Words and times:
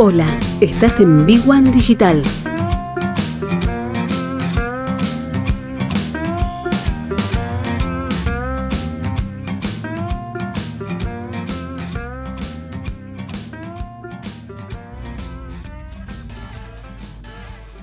Hola, 0.00 0.28
estás 0.60 1.00
en 1.00 1.26
Big 1.26 1.40
One 1.44 1.72
Digital. 1.72 2.22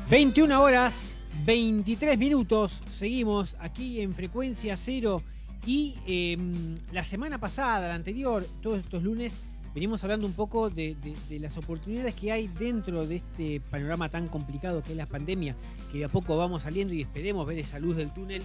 ...21 0.09 0.57
horas, 0.57 1.19
23 1.45 2.17
minutos... 2.17 2.81
...seguimos 2.89 3.57
aquí 3.59 3.99
en 3.99 4.13
Frecuencia 4.13 4.77
Cero... 4.77 5.21
...y 5.65 5.95
em, 6.07 6.75
la 6.93 7.03
semana 7.03 7.39
pasada, 7.39 7.89
la 7.89 7.95
anterior... 7.95 8.47
...todos 8.61 8.79
estos 8.79 9.03
lunes 9.03 9.37
venimos 9.75 10.01
hablando 10.05 10.25
un 10.25 10.31
poco 10.31 10.69
de, 10.69 10.95
las 11.29 11.57
oportunidades 11.57 12.15
que 12.15 12.31
hay 12.31 12.47
dentro 12.47 13.05
de 13.05 13.17
este 13.17 13.59
panorama 13.59 14.07
tan 14.07 14.29
complicado 14.29 14.81
que 14.81 14.93
es 14.93 14.97
la 14.97 15.05
pandemia, 15.05 15.53
que 15.91 15.99
de 15.99 16.05
a 16.05 16.09
poco 16.09 16.37
vamos 16.37 16.63
saliendo 16.63 16.93
y 16.93 17.01
esperemos 17.01 17.45
ver 17.45 17.59
esa 17.59 17.77
luz 17.77 17.97
del 17.97 18.13
túnel, 18.13 18.41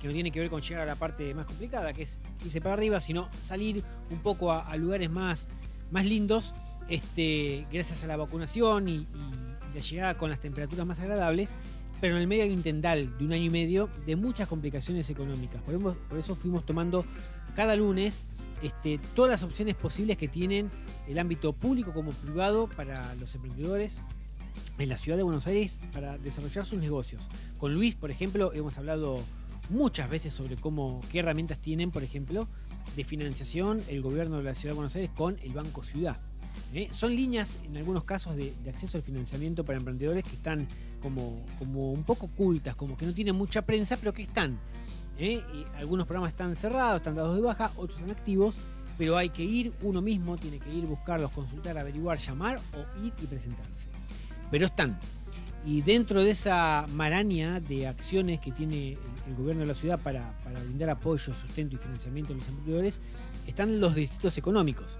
que 0.00 0.06
no 0.06 0.12
tiene 0.12 0.30
que 0.30 0.40
ver 0.40 0.50
con 0.50 0.60
llegar 0.60 0.82
a 0.82 0.86
la 0.86 0.96
parte 0.96 1.32
más 1.32 1.46
complicada, 1.46 1.94
que 1.94 2.02
es 2.02 2.20
irse 2.44 2.60
para 2.60 2.74
arriba, 2.74 3.00
sino 3.00 3.30
salir 3.42 3.82
un 4.10 4.18
poco 4.18 4.52
a, 4.52 4.76
lugares 4.76 5.10
más, 5.10 5.48
más 5.90 6.04
lindos, 6.04 6.54
este, 6.90 7.66
gracias 7.72 8.04
a 8.04 8.06
la 8.06 8.18
vacunación 8.18 8.88
y, 8.88 9.06
la 9.74 9.80
llegada 9.80 10.16
con 10.16 10.30
las 10.30 10.38
temperaturas 10.38 10.86
más 10.86 11.00
agradables, 11.00 11.56
pero 12.00 12.14
en 12.14 12.22
el 12.22 12.28
medio 12.28 12.44
hay 12.44 12.52
un 12.52 12.62
tendal 12.62 13.18
de 13.18 13.24
un 13.24 13.32
año 13.32 13.44
y 13.44 13.50
medio 13.50 13.88
de 14.06 14.14
muchas 14.14 14.48
complicaciones 14.48 15.10
económicas. 15.10 15.62
por 15.62 16.16
eso 16.16 16.36
fuimos 16.36 16.64
tomando 16.64 17.04
cada 17.56 17.74
lunes 17.74 18.24
este, 18.62 18.98
todas 19.14 19.30
las 19.30 19.42
opciones 19.42 19.74
posibles 19.74 20.16
que 20.16 20.28
tienen 20.28 20.70
el 21.08 21.18
ámbito 21.18 21.52
público 21.52 21.92
como 21.92 22.12
privado 22.12 22.68
para 22.68 23.14
los 23.16 23.34
emprendedores 23.34 24.00
en 24.78 24.88
la 24.88 24.96
ciudad 24.96 25.16
de 25.16 25.22
Buenos 25.22 25.46
Aires 25.46 25.80
para 25.92 26.18
desarrollar 26.18 26.64
sus 26.64 26.78
negocios. 26.78 27.28
Con 27.58 27.74
Luis, 27.74 27.94
por 27.94 28.10
ejemplo, 28.10 28.52
hemos 28.52 28.78
hablado 28.78 29.20
muchas 29.70 30.08
veces 30.10 30.32
sobre 30.32 30.56
cómo, 30.56 31.00
qué 31.10 31.20
herramientas 31.20 31.58
tienen, 31.58 31.90
por 31.90 32.02
ejemplo, 32.02 32.48
de 32.96 33.04
financiación 33.04 33.82
el 33.88 34.02
gobierno 34.02 34.38
de 34.38 34.44
la 34.44 34.54
ciudad 34.54 34.72
de 34.72 34.76
Buenos 34.76 34.96
Aires 34.96 35.10
con 35.14 35.38
el 35.42 35.52
Banco 35.52 35.82
Ciudad. 35.82 36.18
¿eh? 36.74 36.88
Son 36.92 37.14
líneas, 37.14 37.58
en 37.64 37.76
algunos 37.76 38.04
casos, 38.04 38.36
de, 38.36 38.54
acceso 38.68 38.98
al 38.98 39.02
financiamiento 39.02 39.64
para 39.64 39.78
emprendedores 39.78 40.24
que 40.24 40.34
están 40.34 40.66
como, 41.00 41.44
como 41.58 41.92
un 41.92 42.04
poco 42.04 42.26
ocultas, 42.26 42.76
como 42.76 42.96
que 42.96 43.06
no 43.06 43.14
tienen 43.14 43.34
mucha 43.34 43.62
prensa, 43.62 43.96
pero 43.96 44.12
que 44.12 44.22
están. 44.22 44.58
¿Eh? 45.18 45.42
Algunos 45.76 46.06
programas 46.06 46.32
están 46.32 46.54
cerrados, 46.56 46.96
están 46.96 47.14
dados 47.14 47.36
de 47.36 47.42
baja, 47.42 47.70
otros 47.76 47.98
están 47.98 48.10
activos, 48.10 48.56
pero 48.98 49.16
hay 49.16 49.30
que 49.30 49.42
ir 49.42 49.72
uno 49.82 50.00
mismo, 50.00 50.36
tiene 50.36 50.58
que 50.58 50.72
ir, 50.72 50.86
buscarlos, 50.86 51.30
consultar, 51.30 51.78
averiguar, 51.78 52.18
llamar 52.18 52.58
o 52.74 53.04
ir 53.04 53.12
y 53.22 53.26
presentarse. 53.26 53.88
Pero 54.50 54.66
están. 54.66 54.98
Y 55.66 55.80
dentro 55.80 56.22
de 56.22 56.30
esa 56.30 56.86
maraña 56.92 57.58
de 57.58 57.86
acciones 57.86 58.38
que 58.38 58.52
tiene 58.52 58.98
el, 59.26 59.34
gobierno 59.34 59.62
de 59.62 59.68
la 59.68 59.74
ciudad 59.74 59.98
para, 59.98 60.38
para, 60.44 60.60
brindar 60.60 60.90
apoyo, 60.90 61.32
sustento 61.32 61.74
y 61.74 61.78
financiamiento 61.78 62.34
a 62.34 62.36
los 62.36 62.48
emprendedores, 62.48 63.00
están 63.46 63.80
los 63.80 63.94
distritos 63.94 64.36
económicos. 64.36 64.98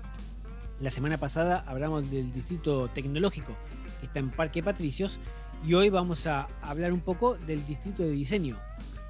La 0.81 0.91
semana 0.91 1.19
pasada 1.19 1.63
hablamos 1.67 2.11
del 2.11 2.33
distrito 2.33 2.89
tecnológico, 2.89 3.53
que 4.01 4.07
está 4.07 4.21
en 4.21 4.31
Parque 4.31 4.63
Patricios, 4.63 5.21
y 5.67 5.75
hoy 5.75 5.91
vamos 5.91 6.27
a 6.27 6.49
hablar 6.63 6.93
un 6.93 7.01
poco 7.01 7.37
del 7.37 7.65
distrito 7.67 8.03
de 8.03 8.11
diseño, 8.11 8.59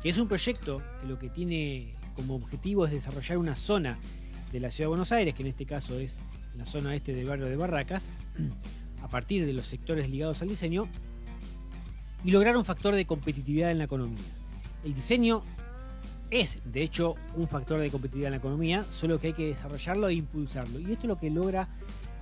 que 0.04 0.10
es 0.10 0.18
un 0.18 0.28
proyecto 0.28 0.82
que 1.00 1.06
lo 1.06 1.18
que 1.18 1.30
tiene 1.30 1.94
como 2.14 2.34
objetivo 2.34 2.84
es 2.84 2.92
desarrollar 2.92 3.38
una 3.38 3.56
zona 3.56 3.98
de 4.52 4.60
la 4.60 4.70
ciudad 4.70 4.84
de 4.84 4.88
Buenos 4.88 5.12
Aires, 5.12 5.32
que 5.32 5.40
en 5.40 5.48
este 5.48 5.64
caso 5.64 5.98
es 5.98 6.20
la 6.58 6.66
zona 6.66 6.94
este 6.94 7.14
del 7.14 7.24
barrio 7.24 7.46
de 7.46 7.56
Barracas, 7.56 8.10
a 9.02 9.08
partir 9.08 9.46
de 9.46 9.54
los 9.54 9.64
sectores 9.64 10.10
ligados 10.10 10.42
al 10.42 10.48
diseño, 10.48 10.88
y 12.22 12.32
lograr 12.32 12.54
un 12.58 12.66
factor 12.66 12.94
de 12.94 13.06
competitividad 13.06 13.70
en 13.70 13.78
la 13.78 13.84
economía. 13.84 14.20
El 14.84 14.92
diseño 14.92 15.40
es, 16.30 16.58
de 16.66 16.82
hecho, 16.82 17.14
un 17.34 17.48
factor 17.48 17.80
de 17.80 17.90
competitividad 17.90 18.28
en 18.28 18.32
la 18.32 18.38
economía, 18.38 18.84
solo 18.90 19.18
que 19.18 19.28
hay 19.28 19.32
que 19.32 19.46
desarrollarlo 19.46 20.08
e 20.08 20.14
impulsarlo. 20.14 20.80
Y 20.80 20.92
esto 20.92 21.04
es 21.04 21.08
lo 21.08 21.18
que 21.18 21.30
logra 21.30 21.66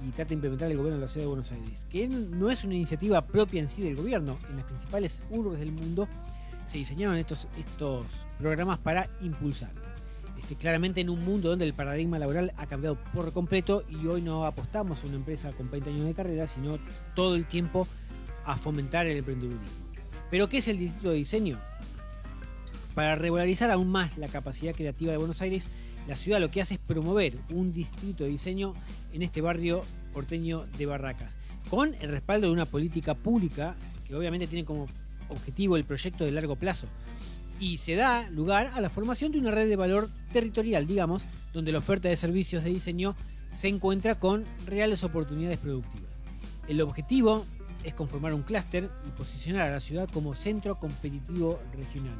y 0.06 0.10
trata 0.12 0.28
de 0.28 0.34
implementar 0.34 0.70
el 0.70 0.76
gobierno 0.76 1.00
de 1.00 1.06
la 1.06 1.10
ciudad 1.10 1.24
de 1.24 1.30
Buenos 1.30 1.50
Aires, 1.50 1.84
que 1.90 2.06
no 2.06 2.48
es 2.48 2.62
una 2.62 2.76
iniciativa 2.76 3.26
propia 3.26 3.60
en 3.60 3.68
sí 3.68 3.82
del 3.82 3.96
gobierno. 3.96 4.38
En 4.50 4.58
las 4.58 4.66
principales 4.66 5.20
urbes 5.30 5.58
del 5.58 5.72
mundo 5.72 6.06
se 6.72 6.78
diseñaron 6.78 7.16
estos, 7.16 7.48
estos 7.58 8.06
programas 8.38 8.78
para 8.78 9.10
impulsar. 9.20 9.70
Este, 10.38 10.56
claramente 10.56 11.02
en 11.02 11.10
un 11.10 11.22
mundo 11.22 11.50
donde 11.50 11.66
el 11.66 11.74
paradigma 11.74 12.18
laboral 12.18 12.54
ha 12.56 12.66
cambiado 12.66 12.96
por 13.12 13.30
completo 13.34 13.84
y 13.90 14.06
hoy 14.06 14.22
no 14.22 14.46
apostamos 14.46 15.04
a 15.04 15.06
una 15.06 15.16
empresa 15.16 15.52
con 15.52 15.70
20 15.70 15.90
años 15.90 16.06
de 16.06 16.14
carrera, 16.14 16.46
sino 16.46 16.78
todo 17.14 17.34
el 17.34 17.44
tiempo 17.44 17.86
a 18.46 18.56
fomentar 18.56 19.06
el 19.06 19.18
emprendedurismo. 19.18 19.68
Pero 20.30 20.48
¿qué 20.48 20.58
es 20.58 20.68
el 20.68 20.78
Distrito 20.78 21.10
de 21.10 21.16
Diseño? 21.16 21.60
Para 22.94 23.16
regularizar 23.16 23.70
aún 23.70 23.88
más 23.88 24.16
la 24.16 24.28
capacidad 24.28 24.74
creativa 24.74 25.12
de 25.12 25.18
Buenos 25.18 25.42
Aires, 25.42 25.68
la 26.08 26.16
ciudad 26.16 26.40
lo 26.40 26.50
que 26.50 26.62
hace 26.62 26.74
es 26.74 26.80
promover 26.80 27.34
un 27.50 27.70
distrito 27.70 28.24
de 28.24 28.30
diseño 28.30 28.72
en 29.12 29.20
este 29.20 29.42
barrio 29.42 29.82
porteño 30.14 30.64
de 30.78 30.86
Barracas, 30.86 31.38
con 31.68 31.94
el 32.00 32.08
respaldo 32.08 32.46
de 32.46 32.54
una 32.54 32.64
política 32.64 33.14
pública 33.14 33.76
que 34.06 34.14
obviamente 34.14 34.46
tiene 34.46 34.64
como 34.64 34.88
objetivo 35.32 35.76
el 35.76 35.84
proyecto 35.84 36.24
de 36.24 36.32
largo 36.32 36.56
plazo. 36.56 36.86
Y 37.58 37.76
se 37.78 37.94
da 37.94 38.28
lugar 38.30 38.70
a 38.74 38.80
la 38.80 38.90
formación 38.90 39.32
de 39.32 39.38
una 39.38 39.50
red 39.50 39.68
de 39.68 39.76
valor 39.76 40.08
territorial, 40.32 40.86
digamos, 40.86 41.24
donde 41.52 41.72
la 41.72 41.78
oferta 41.78 42.08
de 42.08 42.16
servicios 42.16 42.64
de 42.64 42.70
diseño 42.70 43.14
se 43.52 43.68
encuentra 43.68 44.18
con 44.18 44.44
reales 44.66 45.04
oportunidades 45.04 45.58
productivas. 45.58 46.10
El 46.68 46.80
objetivo 46.80 47.44
es 47.84 47.94
conformar 47.94 48.34
un 48.34 48.42
clúster 48.42 48.90
y 49.06 49.10
posicionar 49.10 49.68
a 49.68 49.72
la 49.72 49.80
ciudad 49.80 50.08
como 50.08 50.34
centro 50.34 50.78
competitivo 50.78 51.60
regional. 51.74 52.16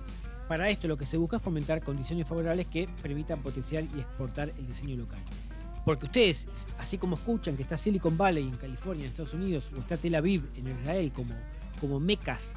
Para 0.49 0.69
esto 0.69 0.89
lo 0.89 0.97
que 0.97 1.07
se 1.07 1.17
busca 1.17 1.37
es 1.37 1.43
fomentar 1.43 1.83
condiciones 1.83 2.29
favorables 2.29 2.67
que 2.67 2.89
permitan 3.01 3.43
potenciar 3.43 3.85
y 3.85 4.01
exportar 4.01 4.53
el 4.59 4.67
diseño 4.67 4.97
local. 4.97 5.21
Porque 5.85 6.07
ustedes, 6.07 6.47
así 6.79 6.99
como 6.99 7.17
escuchan 7.17 7.57
que 7.57 7.63
está 7.63 7.77
Silicon 7.77 8.17
Valley 8.17 8.45
en 8.45 8.57
California, 8.57 9.05
en 9.05 9.11
Estados 9.11 9.35
Unidos, 9.35 9.71
o 9.77 9.81
está 9.81 9.97
Tel 9.97 10.15
Aviv 10.15 10.45
en 10.57 10.69
Israel 10.69 11.13
como, 11.13 11.35
como 11.81 11.99
mecas 11.99 12.53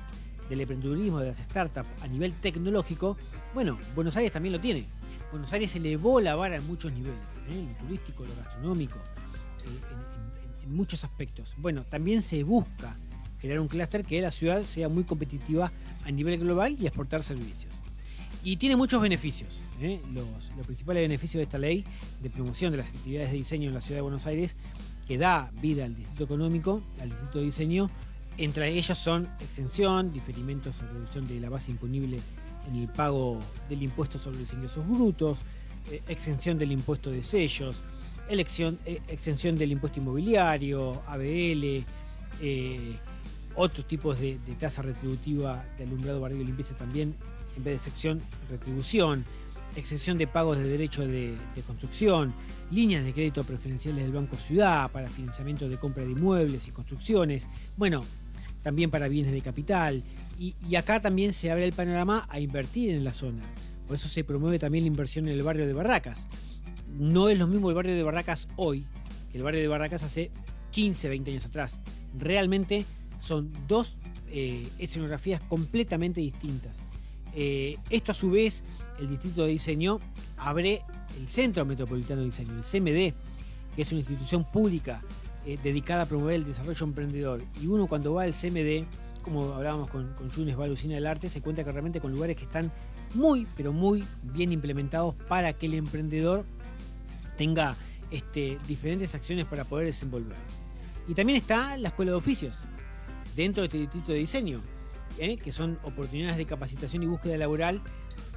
del 0.50 0.62
emprendedurismo, 0.62 1.20
de 1.20 1.28
las 1.28 1.38
startups 1.38 1.88
a 2.02 2.08
nivel 2.08 2.34
tecnológico, 2.34 3.18
bueno, 3.54 3.78
Buenos 3.96 4.16
Aires 4.18 4.32
también 4.32 4.54
lo 4.54 4.60
tiene. 4.60 4.86
Buenos 5.32 5.52
Aires 5.54 5.76
elevó 5.76 6.20
la 6.22 6.36
vara 6.36 6.58
en 6.58 6.68
muchos 6.68 6.92
niveles, 6.92 7.20
¿eh? 7.50 7.66
lo 7.68 7.86
turístico, 7.86 8.26
lo 8.26 8.36
gastronómico, 8.36 8.96
eh, 8.96 10.66
en, 10.66 10.76
muchos 10.76 11.04
aspectos. 11.04 11.54
Bueno, 11.58 11.84
también 11.84 12.22
se 12.22 12.44
busca 12.44 12.96
generar 13.40 13.62
un 13.62 13.68
clúster 13.68 14.04
que 14.04 14.20
la 14.22 14.32
ciudad 14.32 14.64
sea 14.64 14.90
muy 14.90 15.04
competitiva 15.04 15.72
a 16.06 16.12
nivel 16.12 16.40
global 16.40 16.76
y 16.80 16.88
exportar 16.88 17.22
servicios. 17.22 17.74
Y 18.44 18.58
tiene 18.58 18.76
muchos 18.76 19.02
beneficios. 19.02 19.60
¿eh? 19.82 20.00
Los, 20.14 20.52
los, 20.56 20.66
principales 20.66 21.02
beneficios 21.04 21.40
de 21.40 21.44
esta 21.44 21.58
ley 21.58 21.84
de 22.22 22.30
promoción 22.30 22.72
de 22.72 22.78
las 22.78 22.90
actividades 22.90 23.32
de 23.32 23.38
diseño 23.38 23.70
en 23.70 23.76
la 23.76 23.82
ciudad 23.82 23.98
de 23.98 24.02
Buenos 24.02 24.26
Aires, 24.26 24.58
que 25.08 25.18
da 25.18 25.52
vida 25.62 25.86
al 25.86 25.96
distrito 25.96 26.24
económico, 26.24 26.82
al 27.02 27.10
distrito 27.10 27.40
de 27.40 27.46
diseño, 27.46 27.90
entre 28.38 28.70
ellos 28.70 28.98
son 28.98 29.30
exención, 29.40 30.12
diferimientos 30.12 30.82
o 30.82 30.94
reducción 30.94 31.28
de 31.28 31.40
la 31.40 31.50
base 31.50 31.72
imponible 31.72 32.20
en 32.68 32.76
el 32.76 32.88
pago 32.88 33.40
del 33.70 33.84
impuesto 33.84 34.18
sobre 34.18 34.40
los 34.40 34.52
ingresos 34.54 34.88
brutos, 34.88 35.40
eh, 35.92 36.02
exención 36.08 36.58
del 36.58 36.72
impuesto 36.72 37.12
de 37.12 37.24
sellos, 37.24 37.78
elección, 38.30 38.80
eh, 38.86 39.02
exención 39.08 39.58
del 39.58 39.72
impuesto 39.72 40.00
inmobiliario, 40.00 41.02
ABL, 41.08 41.84
eh, 42.42 42.98
otros 43.56 43.88
tipos 43.88 44.20
de, 44.20 44.38
tasa 44.60 44.82
retributiva 44.82 45.64
de 45.78 45.84
alumbrado, 45.84 46.20
barrio 46.20 46.42
y 46.42 46.46
limpieza 46.46 46.76
también, 46.76 47.16
en 47.56 47.64
vez 47.64 47.76
de 47.76 47.80
sección, 47.80 48.22
retribución, 48.50 49.24
exención 49.78 50.18
de 50.18 50.28
pagos 50.28 50.58
de 50.58 50.68
derecho 50.68 51.08
de, 51.08 51.36
de, 51.56 51.62
construcción, 51.62 52.34
líneas 52.72 53.06
de 53.06 53.14
crédito 53.14 53.44
preferenciales 53.44 54.04
del 54.04 54.12
Banco 54.12 54.36
Ciudad 54.36 54.92
para 54.92 55.08
financiamiento 55.08 55.70
de 55.70 55.78
compra 55.78 56.04
de 56.04 56.12
inmuebles 56.12 56.68
y 56.68 56.72
construcciones. 56.72 57.48
Bueno, 57.78 58.04
también 58.66 58.90
para 58.90 59.08
bienes 59.08 59.32
de 59.32 59.42
capital. 59.42 60.04
Y, 60.40 60.56
acá 60.76 61.00
también 61.00 61.34
se 61.34 61.52
abre 61.52 61.66
el 61.66 61.74
panorama 61.74 62.28
a 62.32 62.40
invertir 62.40 62.90
en 62.90 63.04
la 63.04 63.14
zona. 63.14 63.44
Por 63.86 63.96
eso 63.96 64.08
se 64.08 64.24
promueve 64.24 64.58
también 64.58 64.86
la 64.86 64.88
inversión 64.88 65.28
en 65.28 65.36
el 65.36 65.44
barrio 65.44 65.68
de 65.68 65.74
Barracas. 65.74 66.28
No 66.98 67.30
es 67.30 67.38
lo 67.38 67.46
mismo 67.46 67.70
el 67.70 67.76
barrio 67.76 67.94
de 67.94 68.02
Barracas 68.02 68.48
hoy 68.56 68.84
que 69.32 69.38
el 69.38 69.44
barrio 69.44 69.62
de 69.62 69.68
Barracas 69.68 70.02
hace 70.02 70.32
15, 70.72 71.10
20 71.10 71.30
años 71.30 71.46
atrás. 71.46 71.80
Realmente 72.18 72.86
son 73.20 73.54
dos 73.68 74.00
eh, 74.32 74.68
escenografías 74.80 75.42
completamente 75.42 76.20
distintas. 76.20 76.82
Eh, 77.36 77.78
esto 77.92 78.14
a 78.14 78.16
su 78.16 78.32
vez, 78.32 78.64
el 79.00 79.10
Distrito 79.10 79.44
de 79.44 79.50
Diseño 79.50 80.00
abre 80.38 80.82
el 81.20 81.28
Centro 81.28 81.66
Metropolitano 81.66 82.22
de 82.22 82.26
Diseño, 82.26 82.54
el 82.54 82.64
CMD, 82.64 83.16
que 83.76 83.82
es 83.84 83.92
una 83.92 84.00
institución 84.00 84.44
pública 84.44 85.04
eh, 85.46 85.58
dedicada 85.62 86.04
a 86.04 86.06
promover 86.06 86.36
el 86.36 86.46
desarrollo 86.46 86.86
emprendedor. 86.86 87.42
Y 87.62 87.68
uno 87.68 87.88
cuando 87.88 88.14
va 88.14 88.24
al 88.24 88.34
CMD, 88.34 88.86
como 89.24 89.54
hablábamos 89.54 89.90
con, 89.90 90.14
con 90.14 90.30
Yunes, 90.30 90.58
del 90.58 91.08
Arte, 91.08 91.30
se 91.30 91.42
cuenta 91.42 91.64
que 91.64 91.72
realmente 91.72 92.00
con 92.00 92.12
lugares 92.12 92.36
que 92.36 92.44
están 92.44 92.72
muy, 93.14 93.48
pero 93.56 93.74
muy 93.74 94.04
bien 94.24 94.52
implementados 94.52 95.16
para 95.28 95.54
que 95.54 95.66
el 95.66 95.76
emprendedor 95.76 96.46
tenga 97.38 97.76
este, 98.12 98.58
diferentes 98.68 99.16
acciones 99.16 99.46
para 99.46 99.66
poder 99.66 99.88
desenvolverse. 99.88 100.60
Y 101.08 101.14
también 101.14 101.38
está 101.38 101.78
la 101.78 101.90
Escuela 101.90 102.12
de 102.12 102.18
Oficios, 102.18 102.64
dentro 103.36 103.62
de 103.62 103.68
este 103.68 103.78
distrito 103.78 104.12
de 104.12 104.20
diseño, 104.20 104.62
¿eh? 105.20 105.38
que 105.38 105.52
son 105.52 105.80
oportunidades 105.84 106.38
de 106.38 106.46
capacitación 106.46 107.04
y 107.04 107.08
búsqueda 107.08 107.38
laboral 107.38 107.82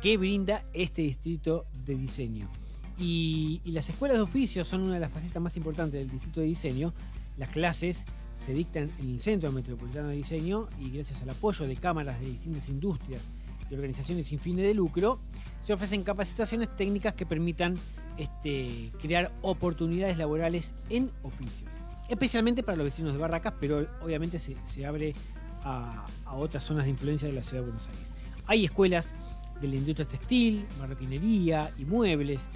que 0.03 0.17
brinda 0.17 0.65
este 0.73 1.03
distrito 1.03 1.67
de 1.73 1.97
diseño. 1.97 2.51
Y, 2.99 3.61
las 3.65 3.89
escuelas 3.89 4.17
de 4.17 4.23
oficios 4.23 4.67
son 4.67 4.83
una 4.83 4.95
de 4.95 5.01
las 5.01 5.13
facetas 5.13 5.41
más 5.41 5.57
importantes 5.57 6.01
del 6.01 6.11
distrito 6.11 6.41
de 6.41 6.47
diseño. 6.47 6.93
Las 7.37 7.51
clases 7.51 8.05
se 8.45 8.53
dictan 8.53 8.91
en 9.01 9.11
el 9.11 9.21
Centro 9.21 9.53
Metropolitano 9.53 10.09
de 10.09 10.17
Diseño 10.17 10.69
y 10.81 10.91
gracias 10.91 11.23
al 11.23 11.31
apoyo 11.31 11.67
de 11.67 11.77
cámaras 11.77 12.21
de 12.21 12.27
distintas 12.27 12.69
industrias 12.69 13.23
y 13.71 13.75
organizaciones 13.75 14.27
sin 14.27 14.39
fines 14.39 14.67
de 14.67 14.75
lucro, 14.75 15.21
se 15.65 15.73
ofrecen 15.73 16.03
capacitaciones 16.03 16.75
técnicas 16.75 17.15
que 17.15 17.27
permitan 17.27 17.77
este, 18.17 18.91
crear 19.01 19.33
oportunidades 19.43 20.19
laborales 20.19 20.75
en 20.89 21.11
oficios, 21.23 21.71
especialmente 22.09 22.63
para 22.63 22.79
los 22.79 22.87
vecinos 22.87 23.13
de 23.13 23.19
Barracas, 23.19 23.55
pero 23.61 23.87
obviamente 24.03 24.39
se, 24.41 24.87
abre 24.87 25.15
a, 25.63 26.07
a, 26.25 26.35
otras 26.35 26.65
zonas 26.65 26.85
de 26.85 26.91
influencia 26.91 27.29
de 27.29 27.35
la 27.35 27.43
ciudad 27.43 27.63
de 27.63 27.71
Buenos 27.71 27.89
Aires. 27.89 28.13
Hay 28.47 28.65
escuelas 28.65 29.15
de 29.61 29.69
la 29.69 29.75
industria 29.75 30.09
textil, 30.09 30.67
marroquinería 30.79 31.71
y 31.77 31.85
muebles 31.85 32.49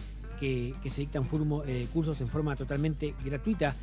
que, 0.43 0.75
que 0.83 0.91
se 0.91 1.03
dictan 1.03 1.25
eh, 1.67 1.87
cursos 1.93 2.21
en 2.21 2.27
forma 2.27 2.57
totalmente 2.57 3.15
gratuita. 3.25 3.77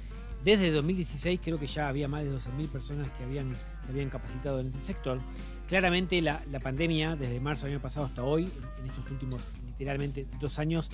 Desde 0.44 0.72
2016 0.72 1.40
creo 1.42 1.58
que 1.58 1.68
ya 1.68 1.88
había 1.88 2.10
más 2.10 2.26
de 2.26 2.34
12.000 2.34 2.68
personas 2.68 3.10
que 3.18 3.24
habían, 3.24 3.56
se 3.86 3.92
habían 3.94 4.10
capacitado 4.10 4.60
en 4.60 4.68
este 4.68 4.82
sector. 4.82 5.22
Claramente 5.70 6.22
la, 6.22 6.44
la, 6.52 6.60
pandemia, 6.60 7.16
desde 7.16 7.40
marzo 7.40 7.66
del 7.66 7.76
año 7.76 7.82
pasado 7.82 8.08
hasta 8.08 8.26
hoy, 8.26 8.50
en 8.82 8.86
estos 8.90 9.10
últimos 9.10 9.42
literalmente 9.68 10.28
dos 10.42 10.60
años, 10.60 10.92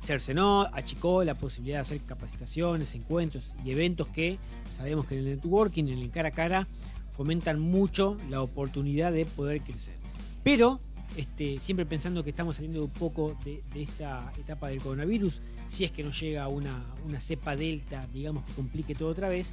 cercenó, 0.00 0.68
achicó 0.72 1.24
la 1.24 1.34
posibilidad 1.34 1.78
de 1.78 1.82
hacer 1.82 2.00
capacitaciones, 2.02 2.94
encuentros 2.94 3.50
y 3.64 3.72
eventos 3.72 4.06
que 4.06 4.38
sabemos 4.76 5.06
que 5.06 5.18
en 5.18 5.26
el 5.26 5.34
networking, 5.34 5.88
en 5.88 5.98
el 5.98 6.12
cara 6.12 6.28
a 6.28 6.32
cara, 6.32 6.68
fomentan 7.10 7.58
mucho 7.58 8.16
la 8.30 8.42
oportunidad 8.42 9.10
de 9.10 9.24
poder 9.24 9.60
crecer. 9.62 9.96
Pero 10.44 10.78
este, 11.16 11.58
siempre 11.60 11.86
pensando 11.86 12.22
que 12.22 12.30
estamos 12.30 12.56
saliendo 12.56 12.84
un 12.84 12.90
poco 12.90 13.36
de, 13.44 13.62
esta 13.74 14.32
etapa 14.38 14.68
del 14.68 14.80
coronavirus, 14.80 15.42
si 15.66 15.84
es 15.84 15.90
que 15.90 16.02
no 16.02 16.10
llega 16.10 16.48
una, 16.48 16.84
una 17.06 17.20
cepa 17.20 17.56
delta, 17.56 18.06
digamos, 18.12 18.44
que 18.44 18.52
complique 18.52 18.94
todo 18.94 19.08
otra 19.08 19.28
vez, 19.28 19.52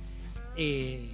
eh, 0.57 1.09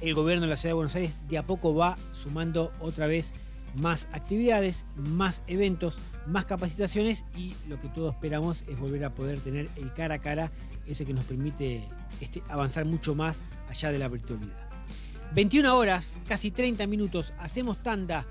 el 0.00 0.14
gobierno 0.14 0.42
de 0.42 0.50
la 0.50 0.56
ciudad 0.56 0.70
de 0.70 0.74
Buenos 0.74 0.96
Aires 0.96 1.16
de 1.28 1.38
a 1.38 1.46
poco 1.46 1.74
va 1.74 1.96
sumando 2.12 2.72
otra 2.80 3.06
vez 3.06 3.32
más 3.76 4.08
actividades, 4.12 4.86
más 4.96 5.42
eventos, 5.46 5.98
más 6.26 6.44
capacitaciones 6.44 7.24
y 7.36 7.54
lo 7.68 7.80
que 7.80 7.88
todos 7.88 8.14
esperamos 8.14 8.64
es 8.68 8.78
volver 8.78 9.04
a 9.04 9.14
poder 9.14 9.40
tener 9.40 9.68
el 9.76 9.92
cara 9.94 10.16
a 10.16 10.18
cara, 10.18 10.52
ese 10.86 11.04
que 11.04 11.14
nos 11.14 11.24
permite 11.24 11.82
este, 12.20 12.42
avanzar 12.48 12.84
mucho 12.84 13.14
más 13.14 13.42
allá 13.68 13.90
de 13.90 13.98
la 13.98 14.08
virtualidad. 14.08 14.64
21 15.34 15.76
horas, 15.76 16.18
casi 16.28 16.50
30 16.50 16.86
minutos, 16.86 17.32
hacemos 17.38 17.82
tanda. 17.82 18.24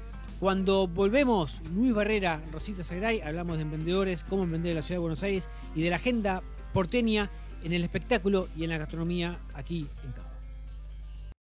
Cuando 0.43 0.87
volvemos, 0.87 1.61
Luis 1.73 1.93
Barrera, 1.93 2.41
Rosita 2.51 2.83
Sagray, 2.83 3.21
hablamos 3.21 3.55
de 3.55 3.61
emprendedores, 3.61 4.25
cómo 4.25 4.43
emprender 4.43 4.71
en 4.71 4.75
la 4.75 4.81
ciudad 4.81 4.97
de 4.97 5.03
Buenos 5.03 5.23
Aires 5.23 5.47
y 5.73 5.83
de 5.83 5.89
la 5.89 5.95
agenda 5.95 6.43
porteña 6.73 7.31
en 7.63 7.71
el 7.71 7.81
espectáculo 7.81 8.49
y 8.57 8.65
en 8.65 8.71
la 8.71 8.77
gastronomía 8.77 9.39
aquí 9.53 9.87
en 10.03 10.11
Cabo. 10.11 10.32